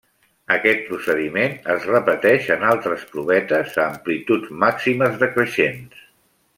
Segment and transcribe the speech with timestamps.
[0.53, 6.07] Aquest procediment es repeteix en altres provetes a amplituds màximes decreixents.